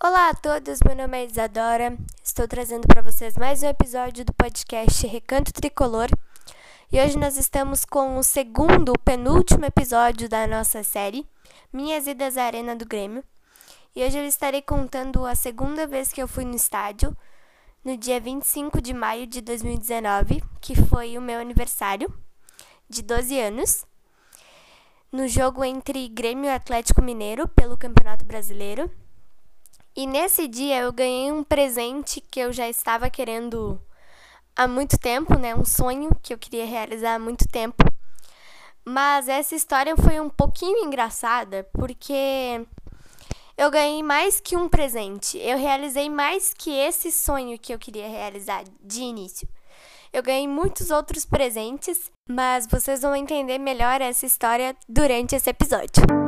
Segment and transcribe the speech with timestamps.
[0.00, 1.98] Olá a todos, meu nome é Isadora.
[2.22, 6.08] Estou trazendo para vocês mais um episódio do podcast Recanto Tricolor.
[6.92, 11.26] E hoje nós estamos com o segundo, penúltimo episódio da nossa série,
[11.72, 13.24] Minhas Idas à Arena do Grêmio.
[13.96, 17.16] E hoje eu estarei contando a segunda vez que eu fui no estádio,
[17.84, 22.08] no dia 25 de maio de 2019, que foi o meu aniversário
[22.88, 23.84] de 12 anos,
[25.10, 28.88] no jogo entre Grêmio e Atlético Mineiro pelo Campeonato Brasileiro.
[29.98, 33.82] E nesse dia eu ganhei um presente que eu já estava querendo
[34.54, 35.56] há muito tempo, né?
[35.56, 37.82] Um sonho que eu queria realizar há muito tempo.
[38.84, 42.64] Mas essa história foi um pouquinho engraçada porque
[43.56, 45.36] eu ganhei mais que um presente.
[45.36, 49.48] Eu realizei mais que esse sonho que eu queria realizar de início.
[50.12, 56.27] Eu ganhei muitos outros presentes, mas vocês vão entender melhor essa história durante esse episódio.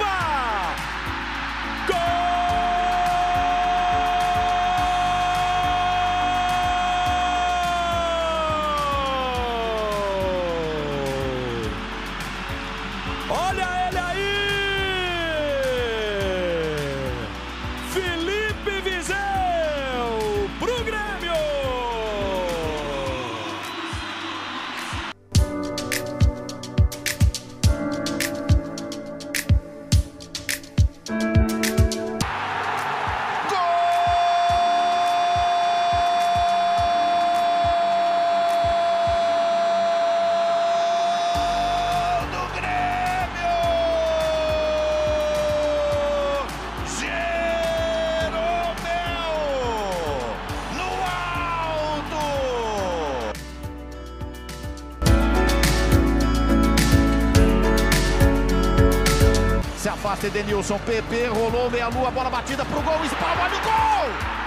[60.61, 64.40] Edenilson, PP, rolou meia-lua, bola batida pro gol, espalma no gol!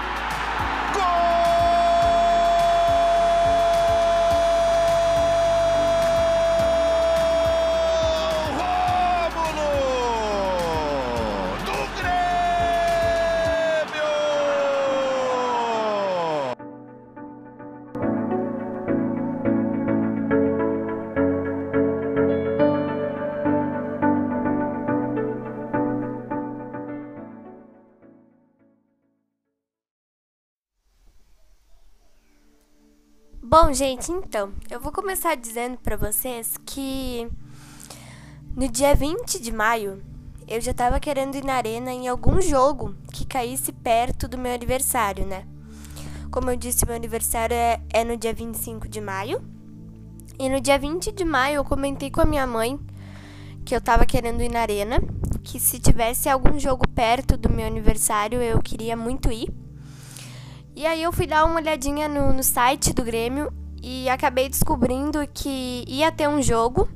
[33.57, 37.31] Bom, gente, então, eu vou começar dizendo pra vocês que
[38.57, 40.03] no dia 20 de maio
[40.49, 44.53] eu já tava querendo ir na arena em algum jogo que caísse perto do meu
[44.53, 45.47] aniversário, né?
[46.33, 49.41] Como eu disse, meu aniversário é, é no dia 25 de maio.
[50.37, 52.77] E no dia 20 de maio eu comentei com a minha mãe
[53.65, 55.01] que eu tava querendo ir na arena,
[55.45, 59.49] que se tivesse algum jogo perto do meu aniversário eu queria muito ir.
[60.77, 65.21] E aí eu fui dar uma olhadinha no, no site do Grêmio e acabei descobrindo
[65.33, 66.89] que ia ter um jogo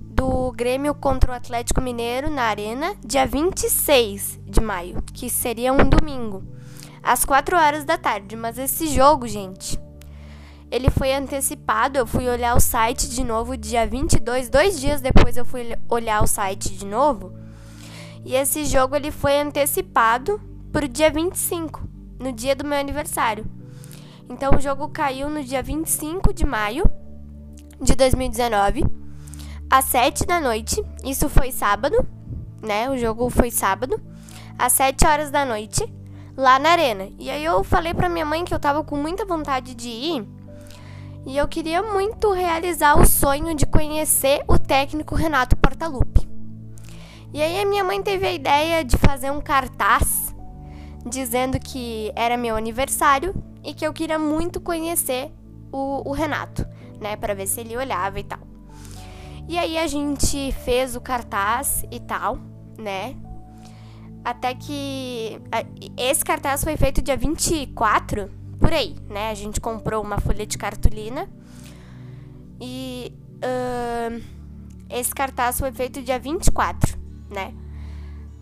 [0.00, 5.88] do Grêmio contra o Atlético Mineiro na Arena, dia 26 de maio, que seria um
[5.88, 6.42] domingo,
[7.00, 8.34] às 4 horas da tarde.
[8.34, 9.80] Mas esse jogo, gente,
[10.72, 11.98] ele foi antecipado.
[11.98, 16.20] Eu fui olhar o site de novo dia 22, dois dias depois eu fui olhar
[16.20, 17.32] o site de novo.
[18.24, 20.40] E esse jogo ele foi antecipado
[20.72, 21.89] para o dia 25
[22.20, 23.46] no dia do meu aniversário.
[24.28, 26.84] Então o jogo caiu no dia 25 de maio
[27.80, 28.84] de 2019,
[29.68, 30.80] às 7 da noite.
[31.02, 31.96] Isso foi sábado,
[32.62, 32.88] né?
[32.90, 34.00] O jogo foi sábado,
[34.58, 35.82] às 7 horas da noite,
[36.36, 37.08] lá na arena.
[37.18, 40.28] E aí eu falei pra minha mãe que eu tava com muita vontade de ir.
[41.26, 46.28] E eu queria muito realizar o sonho de conhecer o técnico Renato Portaluppi.
[47.32, 50.29] E aí a minha mãe teve a ideia de fazer um cartaz
[51.06, 55.32] dizendo que era meu aniversário e que eu queria muito conhecer
[55.72, 56.66] o, o Renato,
[57.00, 58.40] né, para ver se ele olhava e tal.
[59.48, 62.38] E aí a gente fez o cartaz e tal,
[62.78, 63.16] né?
[64.24, 65.40] Até que
[65.96, 68.30] esse cartaz foi feito dia 24,
[68.60, 69.30] por aí, né?
[69.30, 71.28] A gente comprou uma folha de cartolina
[72.60, 74.22] e uh,
[74.90, 76.98] esse cartaz foi feito dia 24,
[77.30, 77.54] né?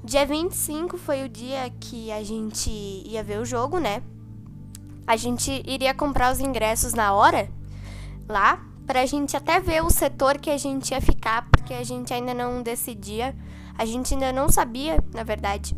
[0.04, 4.02] Dia 25 foi o dia que a gente ia ver o jogo, né?
[5.06, 7.48] A gente iria comprar os ingressos na hora
[8.28, 12.12] lá pra gente até ver o setor que a gente ia ficar, porque a gente
[12.14, 13.36] ainda não decidia,
[13.76, 15.76] a gente ainda não sabia, na verdade,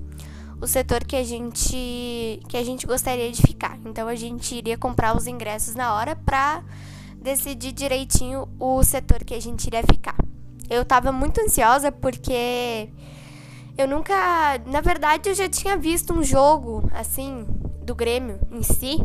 [0.60, 3.78] o setor que a gente que a gente gostaria de ficar.
[3.84, 6.62] Então a gente iria comprar os ingressos na hora pra
[7.16, 10.16] decidir direitinho o setor que a gente iria ficar.
[10.68, 12.88] Eu tava muito ansiosa porque
[13.80, 17.46] eu nunca, na verdade, eu já tinha visto um jogo assim
[17.82, 18.98] do Grêmio em si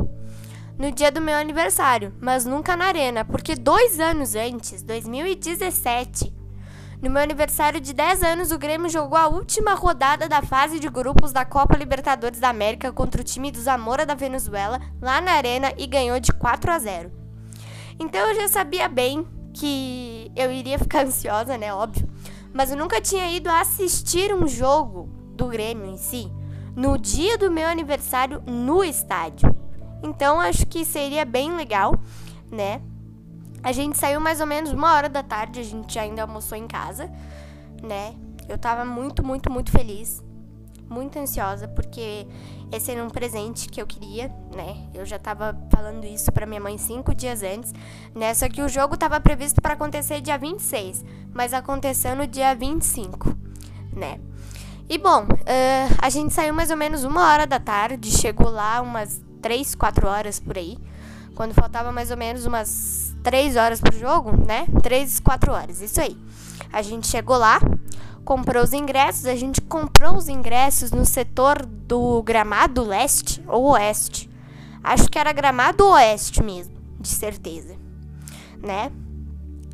[0.78, 6.34] no dia do meu aniversário, mas nunca na arena, porque dois anos antes, 2017,
[7.02, 10.90] no meu aniversário de 10 anos, o Grêmio jogou a última rodada da fase de
[10.90, 15.32] grupos da Copa Libertadores da América contra o time do Zamora da Venezuela, lá na
[15.32, 17.12] arena, e ganhou de 4 a 0.
[18.00, 21.74] Então eu já sabia bem que eu iria ficar ansiosa, né?
[21.74, 22.10] Óbvio.
[22.56, 26.32] Mas eu nunca tinha ido assistir um jogo do Grêmio em si
[26.76, 29.56] no dia do meu aniversário no estádio.
[30.02, 31.94] Então acho que seria bem legal,
[32.50, 32.82] né?
[33.62, 36.68] A gente saiu mais ou menos uma hora da tarde, a gente ainda almoçou em
[36.68, 37.12] casa,
[37.84, 38.14] né?
[38.48, 40.24] Eu tava muito, muito, muito feliz,
[40.90, 42.28] muito ansiosa, porque
[42.72, 44.88] esse era um presente que eu queria, né?
[44.94, 47.74] Eu já tava falando isso para minha mãe cinco dias antes,
[48.14, 48.34] né?
[48.34, 51.04] Só que o jogo tava previsto para acontecer dia 26,
[51.34, 53.36] mas aconteceu no dia 25,
[53.94, 54.20] né?
[54.88, 58.82] E bom, uh, a gente saiu mais ou menos uma hora da tarde, chegou lá
[58.82, 60.78] umas 3, 4 horas por aí.
[61.34, 64.68] Quando faltava mais ou menos umas 3 horas pro jogo, né?
[64.84, 66.16] 3, 4 horas, isso aí.
[66.72, 67.60] A gente chegou lá,
[68.26, 74.30] comprou os ingressos, a gente comprou os ingressos no setor do gramado leste ou oeste.
[74.84, 77.78] Acho que era gramado oeste mesmo, de certeza,
[78.62, 78.92] né?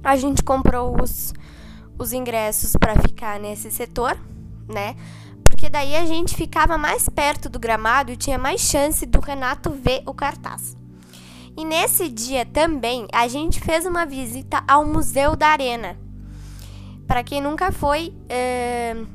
[0.04, 1.34] A gente comprou os,
[1.98, 4.16] os ingressos para ficar nesse setor,
[4.68, 4.96] né?
[5.62, 9.70] porque daí a gente ficava mais perto do gramado e tinha mais chance do Renato
[9.70, 10.76] ver o cartaz.
[11.56, 16.00] E nesse dia também a gente fez uma visita ao Museu da Arena.
[17.12, 19.06] Para quem nunca foi, uh,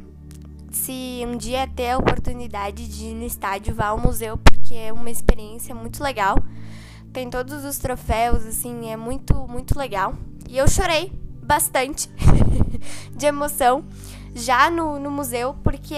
[0.70, 4.92] se um dia ter a oportunidade de ir no estádio, vá ao museu, porque é
[4.92, 6.36] uma experiência muito legal.
[7.10, 10.12] Tem todos os troféus, assim, é muito, muito legal.
[10.46, 11.10] E eu chorei
[11.42, 12.10] bastante
[13.16, 13.82] de emoção
[14.34, 15.94] já no, no museu, porque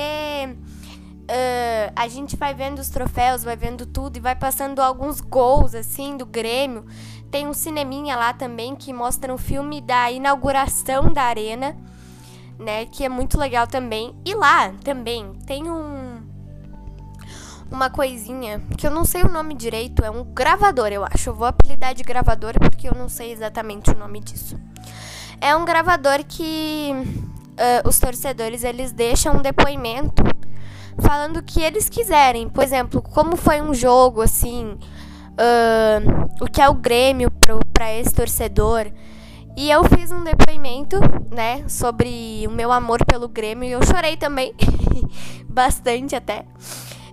[1.28, 5.74] uh, a gente vai vendo os troféus, vai vendo tudo e vai passando alguns gols
[5.74, 6.84] assim do Grêmio.
[7.30, 11.76] Tem um cineminha lá também que mostra um filme da inauguração da arena,
[12.58, 14.14] né, que é muito legal também.
[14.24, 16.26] E lá também tem um
[17.70, 21.28] uma coisinha que eu não sei o nome direito, é um gravador, eu acho.
[21.30, 24.58] Eu vou apelidar de gravador porque eu não sei exatamente o nome disso.
[25.40, 30.22] É um gravador que uh, os torcedores eles deixam um depoimento
[30.98, 32.48] falando o que eles quiserem.
[32.48, 34.78] Por exemplo, como foi um jogo, assim,
[35.38, 37.30] uh, o que é o Grêmio
[37.72, 38.90] para esse torcedor.
[39.56, 40.96] E eu fiz um depoimento,
[41.34, 44.54] né, sobre o meu amor pelo Grêmio e eu chorei também,
[45.48, 46.44] bastante até.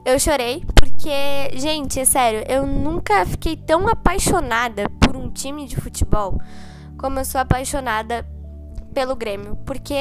[0.06, 5.76] Eu chorei porque, gente, é sério, eu nunca fiquei tão apaixonada por um time de
[5.76, 6.40] futebol
[6.98, 8.26] como eu sou apaixonada
[8.94, 9.56] pelo Grêmio.
[9.66, 9.94] Porque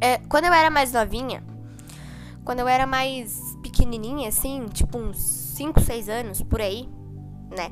[0.00, 1.42] é, quando eu era mais novinha,
[2.44, 6.88] quando eu era mais pequenininha, assim, tipo uns 5, 6 anos, por aí,
[7.54, 7.70] né?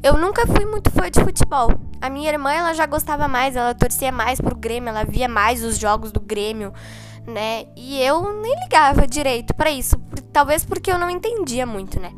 [0.00, 1.72] Eu nunca fui muito fã de futebol.
[2.00, 5.64] A minha irmã, ela já gostava mais, ela torcia mais pro Grêmio, ela via mais
[5.64, 6.72] os jogos do Grêmio,
[7.26, 7.66] né?
[7.76, 9.96] E eu nem ligava direito para isso,
[10.32, 12.12] talvez porque eu não entendia muito, né?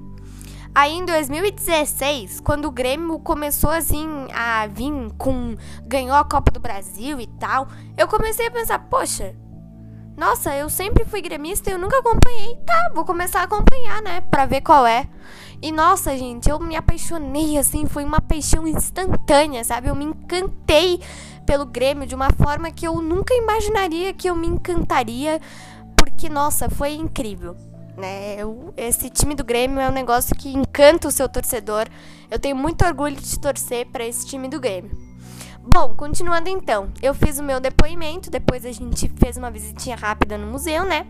[0.74, 5.54] Aí em 2016, quando o Grêmio começou assim a vir com.
[5.86, 9.34] ganhou a Copa do Brasil e tal, eu comecei a pensar, poxa,
[10.16, 12.56] nossa, eu sempre fui gremista e eu nunca acompanhei.
[12.66, 14.20] Tá, vou começar a acompanhar, né?
[14.22, 15.08] Pra ver qual é.
[15.60, 19.88] E nossa, gente, eu me apaixonei, assim, foi uma paixão instantânea, sabe?
[19.88, 21.00] Eu me encantei
[21.46, 25.40] pelo Grêmio de uma forma que eu nunca imaginaria que eu me encantaria,
[25.96, 27.56] porque, nossa, foi incrível
[27.96, 28.36] né?
[28.38, 31.86] Eu, esse time do Grêmio é um negócio que encanta o seu torcedor.
[32.30, 35.11] Eu tenho muito orgulho de torcer para esse time do Grêmio.
[35.64, 40.36] Bom, continuando então, eu fiz o meu depoimento, depois a gente fez uma visitinha rápida
[40.36, 41.06] no museu, né?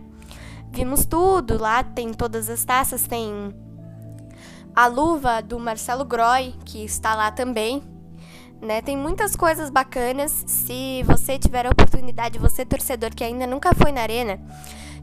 [0.71, 3.55] Vimos tudo, lá tem todas as taças, tem
[4.77, 7.83] a luva do Marcelo Groy, que está lá também,
[8.61, 8.83] né?
[8.83, 10.45] Tem muitas coisas bacanas.
[10.47, 14.39] Se você tiver a oportunidade, você torcedor que ainda nunca foi na arena,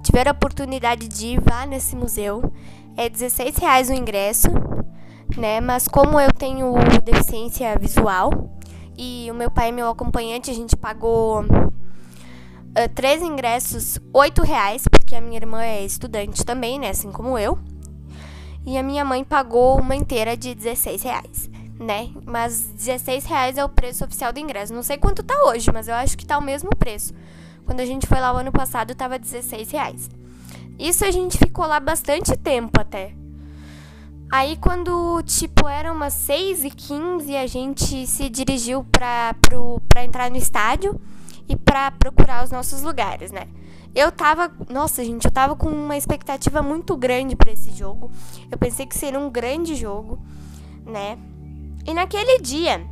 [0.03, 2.53] tiver a oportunidade de ir, vá nesse museu.
[2.95, 4.49] É 16 reais o ingresso,
[5.35, 5.59] né?
[5.59, 8.58] Mas como eu tenho deficiência visual
[9.01, 14.83] e o meu pai é meu acompanhante, a gente pagou uh, três ingressos, 8 reais,
[14.89, 16.89] porque a minha irmã é estudante também, né?
[16.89, 17.57] Assim como eu.
[18.65, 22.09] E a minha mãe pagou uma inteira de 16 reais né?
[22.25, 24.73] Mas 16 reais é o preço oficial do ingresso.
[24.73, 27.13] Não sei quanto tá hoje, mas eu acho que tá o mesmo preço.
[27.65, 30.09] Quando a gente foi lá o ano passado, tava 16 reais.
[30.77, 33.13] Isso a gente ficou lá bastante tempo até.
[34.31, 40.03] Aí quando, tipo, eram umas 6 e 15 a gente se dirigiu pra, pro, pra
[40.03, 40.99] entrar no estádio
[41.47, 43.47] e pra procurar os nossos lugares, né?
[43.95, 48.11] Eu tava, nossa gente, eu tava com uma expectativa muito grande para esse jogo.
[48.51, 50.19] Eu pensei que seria um grande jogo,
[50.85, 51.17] né?
[51.87, 52.85] E naquele dia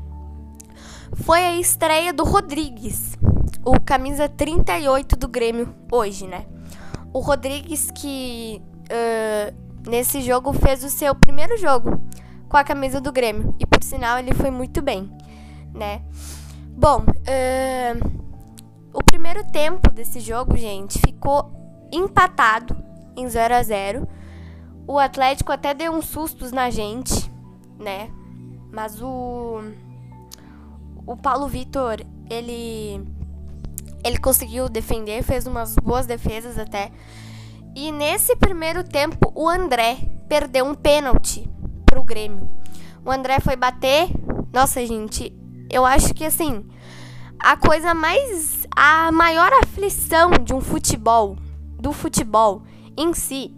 [1.13, 3.15] foi a estreia do Rodrigues,
[3.63, 6.48] o camisa 38 do Grêmio hoje, né?
[7.13, 12.01] O Rodrigues que uh, nesse jogo fez o seu primeiro jogo
[12.48, 15.12] com a camisa do Grêmio e por sinal ele foi muito bem,
[15.74, 16.01] né?
[16.70, 18.22] Bom, uh,
[18.94, 21.51] o primeiro tempo desse jogo, gente, ficou
[21.91, 22.77] empatado
[23.15, 24.08] em 0 a 0.
[24.86, 27.32] O Atlético até deu uns sustos na gente,
[27.79, 28.10] né?
[28.72, 29.62] Mas o
[31.06, 33.01] o Paulo Vitor, ele
[34.03, 36.91] ele conseguiu defender, fez umas boas defesas até.
[37.79, 41.48] E nesse primeiro tempo, o André perdeu um pênalti
[41.86, 42.50] pro Grêmio.
[43.05, 44.10] O André foi bater.
[44.51, 45.31] Nossa, gente,
[45.69, 46.65] eu acho que assim,
[47.38, 51.38] a coisa mais a maior aflição de um futebol,
[51.79, 52.63] do futebol
[52.98, 53.53] em si,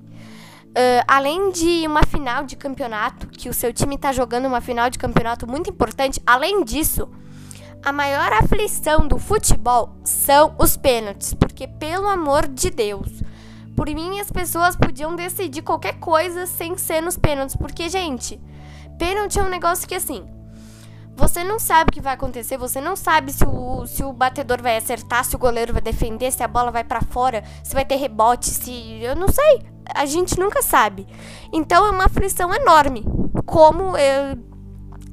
[0.70, 4.88] Uh, além de uma final de campeonato, que o seu time está jogando uma final
[4.88, 7.10] de campeonato muito importante, além disso,
[7.84, 13.10] a maior aflição do futebol são os pênaltis, porque pelo amor de Deus,
[13.80, 18.38] por mim as pessoas podiam decidir qualquer coisa sem ser nos pênaltis, porque gente,
[18.98, 20.28] pênalti é um negócio que assim,
[21.16, 24.62] você não sabe o que vai acontecer, você não sabe se o, se o batedor
[24.62, 27.86] vai acertar, se o goleiro vai defender, se a bola vai para fora, se vai
[27.86, 29.62] ter rebote, se eu não sei
[29.96, 31.08] a gente nunca sabe.
[31.54, 33.06] Então é uma aflição enorme.
[33.46, 34.38] Como eu,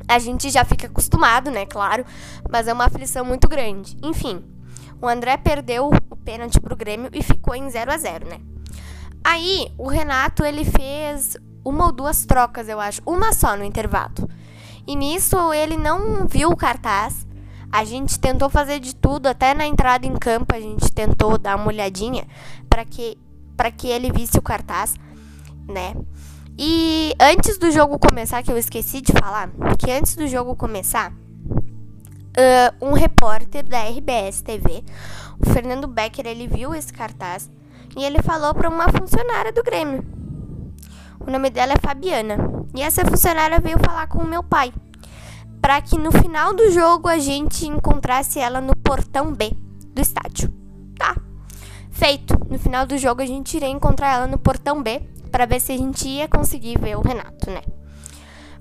[0.09, 1.67] a gente já fica acostumado, né?
[1.67, 2.05] Claro,
[2.51, 3.97] mas é uma aflição muito grande.
[4.03, 4.45] Enfim,
[5.01, 8.56] o André perdeu o pênalti pro Grêmio e ficou em 0 a 0 né?
[9.29, 13.03] Aí, o Renato, ele fez uma ou duas trocas, eu acho.
[13.05, 14.13] Uma só no intervalo.
[14.87, 17.27] E nisso, ele não viu o cartaz.
[17.73, 21.57] A gente tentou fazer de tudo, até na entrada em campo a gente tentou dar
[21.57, 22.25] uma olhadinha
[22.71, 23.19] para que
[23.57, 24.95] para que ele visse o cartaz,
[25.67, 25.97] né?
[26.57, 31.11] E antes do jogo começar, que eu esqueci de falar, que antes do jogo começar,
[31.11, 34.85] uh, um repórter da RBS TV,
[35.41, 37.51] o Fernando Becker, ele viu esse cartaz
[37.97, 40.05] e ele falou para uma funcionária do Grêmio.
[41.19, 42.37] O nome dela é Fabiana.
[42.75, 44.73] E essa funcionária veio falar com o meu pai,
[45.61, 49.53] para que no final do jogo a gente encontrasse ela no portão B
[49.95, 50.53] do estádio.
[50.99, 51.17] Tá,
[51.97, 52.39] Feito.
[52.51, 55.01] No final do jogo a gente iria encontrar ela no portão B
[55.33, 57.63] para ver se a gente ia conseguir ver o Renato, né?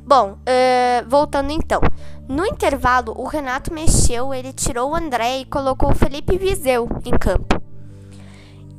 [0.07, 1.81] Bom, uh, voltando então.
[2.29, 7.11] No intervalo, o Renato mexeu, ele tirou o André e colocou o Felipe Viseu em
[7.17, 7.61] campo.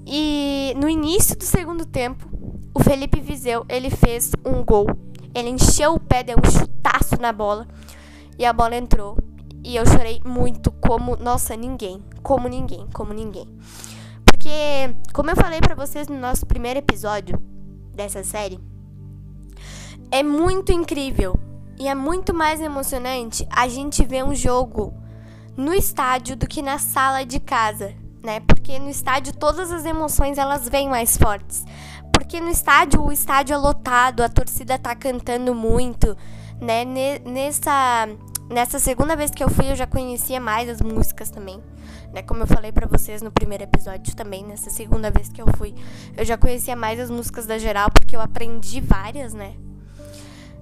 [0.06, 2.28] E no início do segundo tempo,
[2.74, 4.86] o Felipe Viseu, ele fez um gol.
[5.34, 7.66] Ele encheu o pé, deu um chutaço na bola
[8.38, 9.16] e a bola entrou.
[9.64, 13.48] E eu chorei muito, como, nossa, ninguém, como ninguém, como ninguém.
[14.24, 14.48] Porque,
[15.12, 17.38] como eu falei para vocês no nosso primeiro episódio
[17.94, 18.60] dessa série,
[20.10, 21.38] é muito incrível
[21.78, 24.94] e é muito mais emocionante a gente ver um jogo
[25.56, 27.94] no estádio do que na sala de casa,
[28.26, 28.40] né?
[28.40, 31.64] Porque no estádio todas as emoções elas vêm mais fortes.
[32.12, 36.16] Porque no estádio o estádio é lotado, a torcida tá cantando muito,
[36.60, 36.84] né?
[36.84, 38.08] Nessa
[38.50, 41.60] nessa segunda vez que eu fui eu já conhecia mais as músicas também
[42.12, 42.22] né?
[42.22, 45.74] Como eu falei para vocês no primeiro episódio também, nessa segunda vez que eu fui,
[46.16, 49.54] eu já conhecia mais as músicas da geral porque eu aprendi várias, né?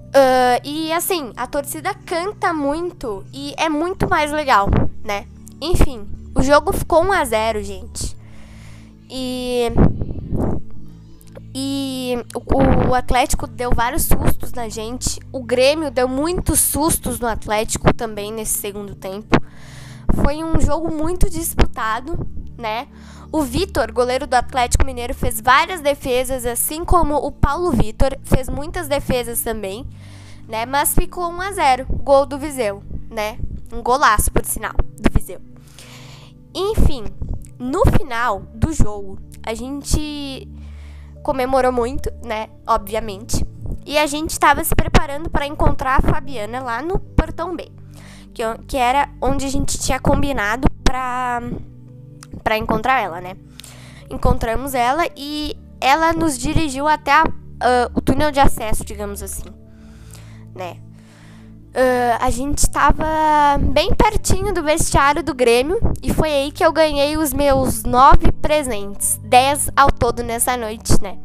[0.09, 4.68] Uh, e assim, a torcida canta muito e é muito mais legal,
[5.04, 5.26] né?
[5.61, 8.17] Enfim, o jogo ficou 1 a 0 gente.
[9.09, 9.71] E.
[11.57, 15.21] E o, o Atlético deu vários sustos na gente.
[15.33, 19.37] O Grêmio deu muitos sustos no Atlético também nesse segundo tempo.
[20.23, 22.26] Foi um jogo muito disputado,
[22.59, 22.88] né?
[23.31, 28.49] O Vitor, goleiro do Atlético Mineiro, fez várias defesas, assim como o Paulo Vitor fez
[28.49, 29.87] muitas defesas também,
[30.49, 30.67] né?
[30.67, 33.38] Mas ficou 1 a 0, gol do Viseu, né?
[33.73, 35.53] Um golaço, por sinal, do Viseu.
[36.54, 37.04] Enfim,
[37.58, 40.49] no final do jogo, a gente
[41.23, 42.49] comemorou muito, né?
[42.66, 43.44] Obviamente.
[43.84, 47.70] E a gente estava se preparando para encontrar a Fabiana lá no Portão B,
[48.32, 51.42] que, que era onde a gente tinha combinado para
[52.42, 53.37] para encontrar ela, né?
[54.11, 59.49] Encontramos ela e ela nos dirigiu até a, uh, o túnel de acesso, digamos assim,
[60.54, 60.76] né?
[61.75, 66.73] Uh, a gente estava bem pertinho do vestiário do Grêmio e foi aí que eu
[66.73, 69.19] ganhei os meus nove presentes.
[69.25, 71.19] Dez ao todo nessa noite, né?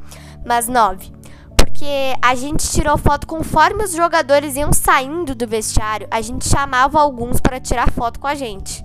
[0.44, 1.14] Mas nove.
[1.56, 1.86] Porque
[2.20, 7.40] a gente tirou foto conforme os jogadores iam saindo do vestiário, a gente chamava alguns
[7.40, 8.84] para tirar foto com a gente.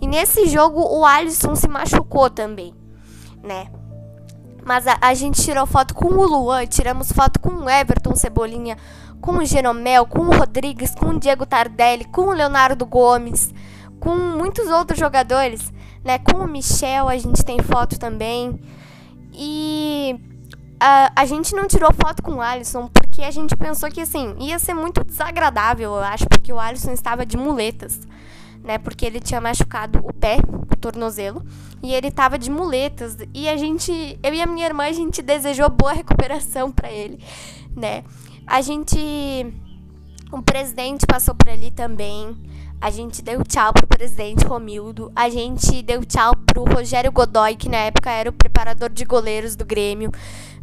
[0.00, 2.72] E nesse jogo o Alisson se machucou também,
[3.42, 3.66] né?
[4.64, 8.76] Mas a, a gente tirou foto com o Luan, tiramos foto com o Everton Cebolinha,
[9.20, 13.52] com o Jeromel, com o Rodrigues, com o Diego Tardelli, com o Leonardo Gomes,
[13.98, 15.72] com muitos outros jogadores,
[16.04, 16.18] né?
[16.18, 18.60] Com o Michel a gente tem foto também.
[19.32, 20.18] E
[20.80, 24.34] a, a gente não tirou foto com o Alisson porque a gente pensou que assim
[24.38, 28.00] ia ser muito desagradável, eu acho, porque o Alisson estava de muletas.
[28.62, 30.36] Né, porque ele tinha machucado o pé,
[30.70, 31.42] o tornozelo,
[31.82, 33.16] e ele estava de muletas.
[33.32, 37.18] E a gente, eu e a minha irmã, a gente desejou boa recuperação para ele,
[37.74, 38.04] né?
[38.50, 38.98] A gente.
[40.32, 42.36] O presidente passou por ali também.
[42.80, 45.12] A gente deu tchau pro presidente Romildo.
[45.14, 49.54] A gente deu tchau pro Rogério Godoy, que na época era o preparador de goleiros
[49.54, 50.10] do Grêmio.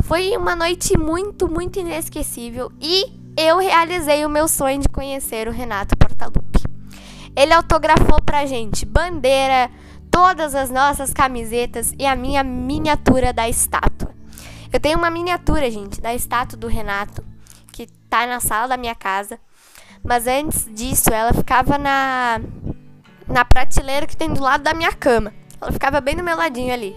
[0.04, 2.70] Foi uma noite muito, muito inesquecível.
[2.82, 3.06] E
[3.38, 6.64] eu realizei o meu sonho de conhecer o Renato Portaluppi.
[7.38, 9.72] Ele autografou pra gente bandeira,
[10.12, 14.14] todas as nossas camisetas e a minha miniatura da estátua.
[14.74, 17.24] Eu tenho uma miniatura, gente, da estátua do Renato
[17.78, 19.40] que tá na sala da minha casa.
[20.04, 22.42] Mas antes disso, ela ficava na
[23.28, 25.34] na prateleira que tem do lado da minha cama.
[25.62, 26.96] Ela ficava bem do meu ladinho ali.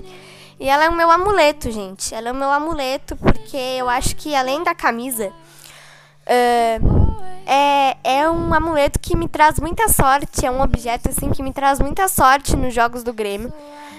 [0.58, 2.14] E ela é o meu amuleto, gente.
[2.14, 7.10] Ela é o meu amuleto porque eu acho que além da camisa, uh,
[7.46, 10.46] é, é um amuleto que me traz muita sorte.
[10.46, 13.52] É um objeto assim que me traz muita sorte nos jogos do Grêmio.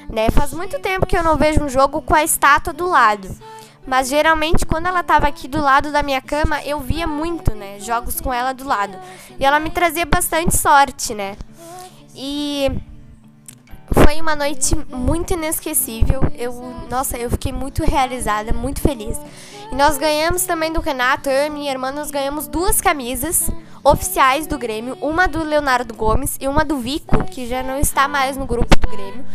[0.10, 0.30] Né?
[0.32, 3.28] Faz muito tempo que eu não vejo um jogo com a estátua do lado.
[3.86, 7.80] Mas geralmente quando ela tava aqui do lado da minha cama, eu via muito, né?
[7.80, 8.98] Jogos com ela do lado.
[9.40, 11.36] E ela me trazia bastante sorte, né?
[12.16, 12.70] E
[13.94, 16.22] foi uma noite muito inesquecível.
[16.36, 16.54] Eu,
[16.90, 19.20] nossa, eu fiquei muito realizada, muito feliz.
[19.72, 23.50] E nós ganhamos também do Renato, eu e minha irmã, nós ganhamos duas camisas
[23.84, 28.08] oficiais do Grêmio, uma do Leonardo Gomes e uma do Vico, que já não está
[28.08, 29.26] mais no grupo do Grêmio,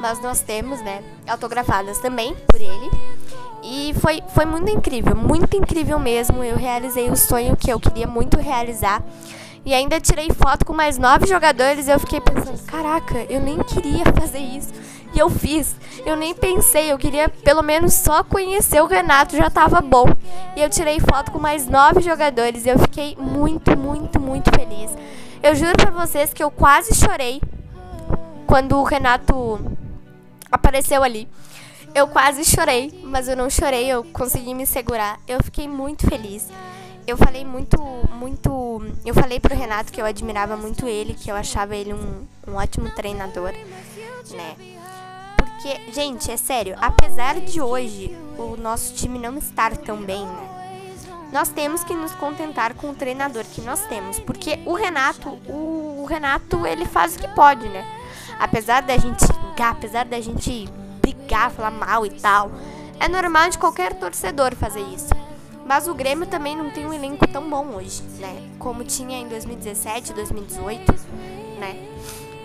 [0.00, 2.90] mas nós temos, né, autografadas também por ele.
[3.62, 6.42] E foi, foi muito incrível, muito incrível mesmo.
[6.42, 9.02] Eu realizei o sonho que eu queria muito realizar.
[9.64, 11.86] E ainda tirei foto com mais nove jogadores.
[11.86, 14.72] Eu fiquei pensando: caraca, eu nem queria fazer isso.
[15.14, 15.76] E eu fiz.
[16.04, 20.06] Eu nem pensei, eu queria pelo menos só conhecer o Renato, já tava bom.
[20.56, 22.66] E eu tirei foto com mais nove jogadores.
[22.66, 24.90] Eu fiquei muito, muito, muito feliz.
[25.42, 27.40] Eu juro pra vocês que eu quase chorei
[28.46, 29.60] quando o Renato
[30.50, 31.28] apareceu ali.
[31.94, 35.20] Eu quase chorei, mas eu não chorei, eu consegui me segurar.
[35.28, 36.48] Eu fiquei muito feliz.
[37.06, 37.76] Eu falei muito,
[38.14, 38.82] muito.
[39.04, 42.54] Eu falei pro Renato que eu admirava muito ele, que eu achava ele um, um
[42.54, 43.52] ótimo treinador,
[44.30, 44.56] né?
[45.36, 50.48] Porque, gente, é sério, apesar de hoje o nosso time não estar tão bem, né?
[51.30, 56.02] Nós temos que nos contentar com o treinador que nós temos, porque o Renato, o,
[56.02, 57.86] o Renato, ele faz o que pode, né?
[58.38, 59.24] Apesar da gente
[59.62, 60.68] apesar da gente
[61.02, 62.50] brigar, falar mal e tal.
[62.98, 65.10] É normal de qualquer torcedor fazer isso.
[65.66, 68.48] Mas o Grêmio também não tem um elenco tão bom hoje, né?
[68.58, 70.92] Como tinha em 2017, 2018,
[71.58, 71.76] né?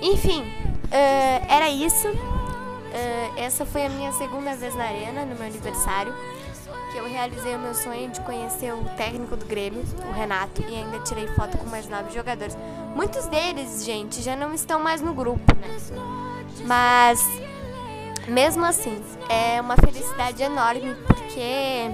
[0.01, 2.07] Enfim, uh, era isso.
[2.07, 6.13] Uh, essa foi a minha segunda vez na arena, no meu aniversário.
[6.91, 10.75] Que eu realizei o meu sonho de conhecer o técnico do Grêmio, o Renato, e
[10.75, 12.57] ainda tirei foto com mais nove jogadores.
[12.95, 15.77] Muitos deles, gente, já não estão mais no grupo, né?
[16.65, 17.21] Mas
[18.27, 21.89] mesmo assim, é uma felicidade enorme porque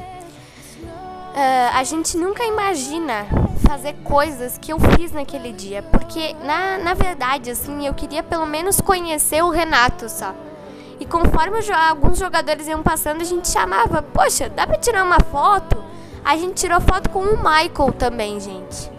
[0.87, 3.27] uh, a gente nunca imagina
[3.67, 5.83] fazer coisas que eu fiz naquele dia.
[5.83, 10.33] Porque, na, na verdade, assim, eu queria pelo menos conhecer o Renato só.
[10.99, 15.83] E conforme alguns jogadores iam passando, a gente chamava, poxa, dá pra tirar uma foto?
[16.23, 18.91] A gente tirou foto com o Michael também, gente.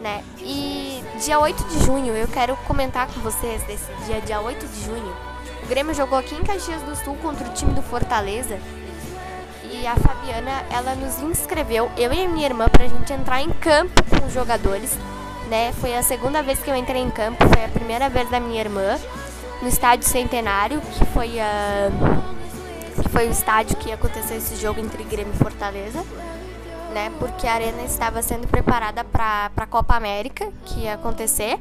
[0.00, 0.24] Né?
[0.38, 4.84] E dia 8 de junho, eu quero comentar com vocês desse dia, dia 8 de
[4.84, 5.31] junho
[5.62, 8.58] o Grêmio jogou aqui em Caxias do Sul contra o time do Fortaleza.
[9.64, 13.50] E a Fabiana, ela nos inscreveu, eu e a minha irmã, pra gente entrar em
[13.50, 14.96] campo com os jogadores,
[15.48, 15.72] né?
[15.80, 18.60] Foi a segunda vez que eu entrei em campo, foi a primeira vez da minha
[18.60, 18.98] irmã
[19.62, 21.90] no estádio Centenário, que foi a
[23.00, 26.04] que foi o estádio que aconteceu esse jogo entre Grêmio e Fortaleza,
[26.92, 27.10] né?
[27.18, 31.58] Porque a arena estava sendo preparada para a Copa América, que ia acontecer,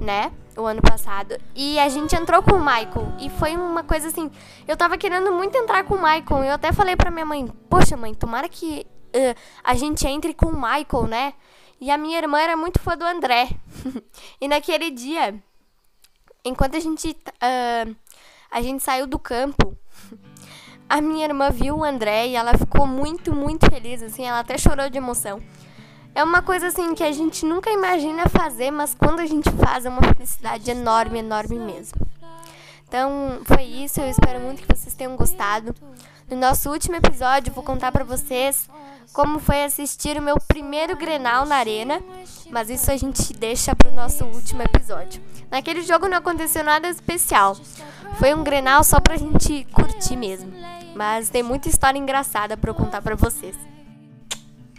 [0.00, 0.32] né?
[0.56, 1.38] O ano passado.
[1.54, 3.12] E a gente entrou com o Michael.
[3.20, 4.30] E foi uma coisa assim.
[4.66, 6.44] Eu tava querendo muito entrar com o Michael.
[6.44, 10.46] Eu até falei pra minha mãe: Poxa, mãe, tomara que uh, a gente entre com
[10.46, 11.34] o Michael, né?
[11.80, 13.48] E a minha irmã era muito fã do André.
[14.40, 15.40] e naquele dia,
[16.44, 17.96] enquanto a gente, uh,
[18.50, 19.76] a gente saiu do campo,
[20.88, 24.58] a minha irmã viu o André e ela ficou muito, muito feliz, assim, ela até
[24.58, 25.42] chorou de emoção.
[26.14, 29.86] É uma coisa assim que a gente nunca imagina fazer, mas quando a gente faz
[29.86, 32.00] é uma felicidade enorme, enorme mesmo.
[32.86, 35.74] Então, foi isso, eu espero muito que vocês tenham gostado.
[36.28, 38.68] No nosso último episódio, vou contar para vocês
[39.12, 42.00] como foi assistir o meu primeiro Grenal na arena,
[42.50, 45.22] mas isso a gente deixa para o nosso último episódio.
[45.50, 47.56] Naquele jogo não aconteceu nada especial.
[48.18, 50.52] Foi um Grenal só pra gente curtir mesmo.
[50.94, 53.56] Mas tem muita história engraçada para contar para vocês.